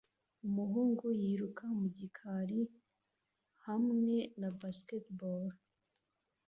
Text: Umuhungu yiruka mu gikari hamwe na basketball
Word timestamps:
Umuhungu 0.47 1.05
yiruka 1.21 1.65
mu 1.79 1.87
gikari 1.97 2.61
hamwe 3.65 4.15
na 4.39 4.49
basketball 4.59 5.45